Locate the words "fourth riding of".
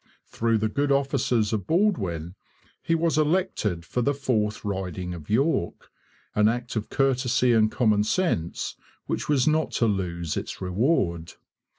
4.15-5.29